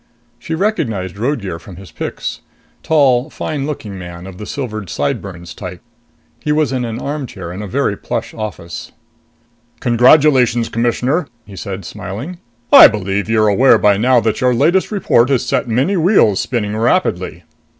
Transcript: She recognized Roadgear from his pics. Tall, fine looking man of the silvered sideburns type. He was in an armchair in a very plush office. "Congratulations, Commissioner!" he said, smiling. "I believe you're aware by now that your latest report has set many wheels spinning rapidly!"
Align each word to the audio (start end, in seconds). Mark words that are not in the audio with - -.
She 0.39 0.55
recognized 0.55 1.15
Roadgear 1.19 1.59
from 1.59 1.75
his 1.75 1.91
pics. 1.91 2.41
Tall, 2.81 3.29
fine 3.29 3.67
looking 3.67 3.99
man 3.99 4.25
of 4.25 4.39
the 4.39 4.47
silvered 4.47 4.89
sideburns 4.89 5.53
type. 5.53 5.79
He 6.39 6.51
was 6.51 6.71
in 6.71 6.85
an 6.85 6.97
armchair 6.97 7.51
in 7.53 7.61
a 7.61 7.67
very 7.67 7.95
plush 7.95 8.33
office. 8.33 8.91
"Congratulations, 9.79 10.69
Commissioner!" 10.69 11.27
he 11.45 11.55
said, 11.55 11.85
smiling. 11.85 12.39
"I 12.73 12.87
believe 12.87 13.29
you're 13.29 13.47
aware 13.47 13.77
by 13.77 13.97
now 13.97 14.19
that 14.21 14.41
your 14.41 14.55
latest 14.55 14.91
report 14.91 15.29
has 15.29 15.45
set 15.45 15.67
many 15.67 15.95
wheels 15.95 16.39
spinning 16.39 16.75
rapidly!" 16.75 17.43